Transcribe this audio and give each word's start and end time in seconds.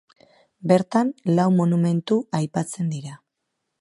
Bertan 0.71 1.11
lau 1.39 1.45
monumentu 1.59 2.17
aipatzen 2.41 2.91
dira. 2.95 3.19